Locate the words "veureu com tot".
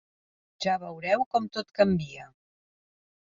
0.83-1.69